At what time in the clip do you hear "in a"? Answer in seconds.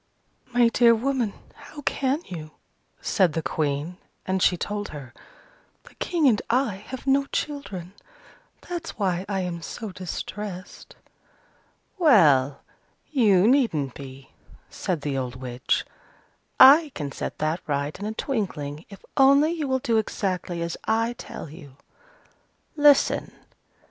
17.99-18.13